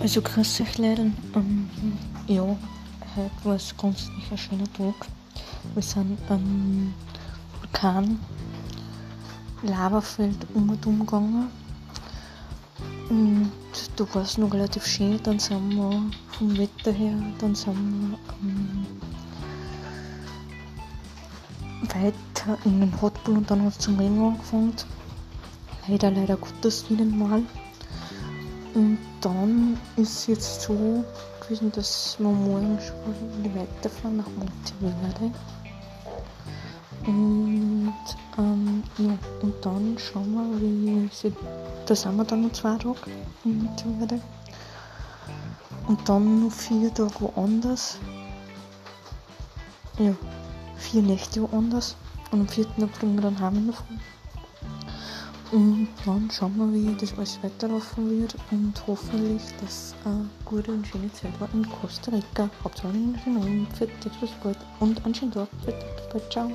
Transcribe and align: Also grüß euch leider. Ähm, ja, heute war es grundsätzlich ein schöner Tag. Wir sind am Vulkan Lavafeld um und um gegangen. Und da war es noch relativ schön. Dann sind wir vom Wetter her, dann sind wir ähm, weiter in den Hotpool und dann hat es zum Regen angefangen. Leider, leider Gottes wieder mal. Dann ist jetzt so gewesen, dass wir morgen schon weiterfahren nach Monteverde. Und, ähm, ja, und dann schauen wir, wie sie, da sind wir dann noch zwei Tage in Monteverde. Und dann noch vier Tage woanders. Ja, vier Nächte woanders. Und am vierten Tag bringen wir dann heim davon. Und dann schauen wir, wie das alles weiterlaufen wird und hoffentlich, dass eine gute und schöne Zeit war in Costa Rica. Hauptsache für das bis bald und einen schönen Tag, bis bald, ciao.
Also 0.00 0.22
grüß 0.22 0.60
euch 0.60 0.78
leider. 0.78 1.06
Ähm, 1.34 1.68
ja, 2.28 2.42
heute 3.16 3.30
war 3.44 3.56
es 3.56 3.76
grundsätzlich 3.76 4.30
ein 4.30 4.38
schöner 4.38 4.72
Tag. 4.72 4.94
Wir 5.74 5.82
sind 5.82 6.18
am 6.28 6.94
Vulkan 7.60 8.20
Lavafeld 9.62 10.36
um 10.54 10.70
und 10.70 10.86
um 10.86 11.00
gegangen. 11.00 11.48
Und 13.10 13.50
da 13.96 14.14
war 14.14 14.22
es 14.22 14.38
noch 14.38 14.54
relativ 14.54 14.86
schön. 14.86 15.20
Dann 15.24 15.40
sind 15.40 15.74
wir 15.74 16.02
vom 16.30 16.56
Wetter 16.56 16.92
her, 16.92 17.14
dann 17.40 17.56
sind 17.56 17.74
wir 17.74 18.18
ähm, 18.42 18.86
weiter 21.82 22.58
in 22.64 22.80
den 22.80 23.02
Hotpool 23.02 23.38
und 23.38 23.50
dann 23.50 23.64
hat 23.64 23.72
es 23.72 23.78
zum 23.78 23.98
Regen 23.98 24.22
angefangen. 24.22 24.74
Leider, 25.88 26.12
leider 26.12 26.36
Gottes 26.36 26.88
wieder 26.88 27.04
mal. 27.04 27.42
Dann 29.20 29.78
ist 29.96 30.28
jetzt 30.28 30.62
so 30.62 31.04
gewesen, 31.40 31.72
dass 31.72 32.16
wir 32.18 32.28
morgen 32.28 32.78
schon 32.80 33.54
weiterfahren 33.54 34.18
nach 34.18 34.28
Monteverde. 34.28 35.32
Und, 37.06 37.94
ähm, 38.36 38.82
ja, 38.98 39.18
und 39.40 39.54
dann 39.64 39.96
schauen 39.98 40.34
wir, 40.34 40.60
wie 40.60 41.08
sie, 41.12 41.32
da 41.86 41.96
sind 41.96 42.16
wir 42.16 42.24
dann 42.24 42.42
noch 42.42 42.52
zwei 42.52 42.76
Tage 42.76 42.96
in 43.44 43.64
Monteverde. 43.64 44.20
Und 45.86 46.08
dann 46.08 46.44
noch 46.44 46.52
vier 46.52 46.92
Tage 46.92 47.14
woanders. 47.20 47.98
Ja, 49.98 50.14
vier 50.76 51.02
Nächte 51.02 51.42
woanders. 51.42 51.96
Und 52.30 52.40
am 52.40 52.48
vierten 52.48 52.80
Tag 52.80 52.92
bringen 52.98 53.14
wir 53.16 53.22
dann 53.22 53.40
heim 53.40 53.66
davon. 53.66 53.98
Und 55.50 55.88
dann 56.04 56.30
schauen 56.30 56.56
wir, 56.56 56.72
wie 56.72 56.94
das 56.94 57.16
alles 57.16 57.38
weiterlaufen 57.42 58.10
wird 58.10 58.34
und 58.50 58.74
hoffentlich, 58.86 59.42
dass 59.60 59.94
eine 60.04 60.28
gute 60.44 60.72
und 60.72 60.86
schöne 60.86 61.10
Zeit 61.12 61.40
war 61.40 61.48
in 61.54 61.66
Costa 61.68 62.10
Rica. 62.10 62.50
Hauptsache 62.62 62.92
für 63.78 63.86
das 63.86 64.16
bis 64.20 64.30
bald 64.42 64.58
und 64.80 65.04
einen 65.04 65.14
schönen 65.14 65.32
Tag, 65.32 65.48
bis 65.64 65.74
bald, 66.12 66.30
ciao. 66.30 66.50